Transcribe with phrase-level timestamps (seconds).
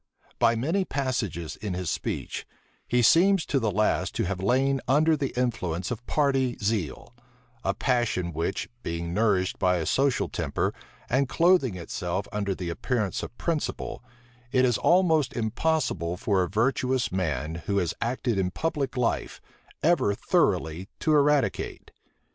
[0.39, 2.47] By many passages in his speech,
[2.87, 7.13] he seems to the last to have lain under the influence of party zeal;
[7.63, 10.73] a passion which, being nourished by a social temper,
[11.07, 14.03] and clothing itself under the appearance of principle,
[14.51, 19.39] it is almost impossible for a virtuous man, who has acted in public life,
[19.83, 21.91] ever thoroughly to eradicate.